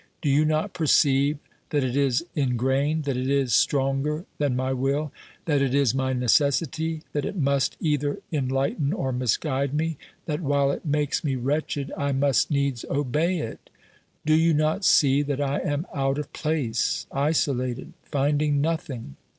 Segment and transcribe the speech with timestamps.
[0.19, 1.37] Do you not perceive
[1.69, 5.11] that it is ingrained, that it is stronger than my will,
[5.45, 10.41] that it is my necessity, that it must either en lighten or misguide me, that
[10.41, 13.69] while it makes me wretched I must needs obey it?
[14.25, 19.17] Do you not see that I am out of place, isolated, finding nothing